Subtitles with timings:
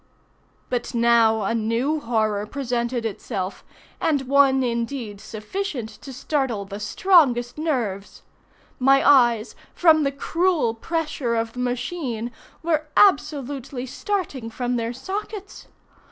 [0.71, 3.63] But now a new horror presented itself,
[4.01, 8.23] and one indeed sufficient to startle the strongest nerves.
[8.79, 12.31] My eyes, from the cruel pressure of the machine,
[12.63, 15.67] were absolutely starting from their sockets.